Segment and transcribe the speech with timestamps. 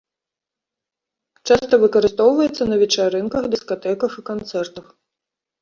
[1.49, 4.85] Часта выкарыстоўваецца на вечарынках, дыскатэках і канцэртах.